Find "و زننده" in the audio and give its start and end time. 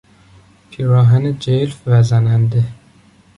1.87-2.63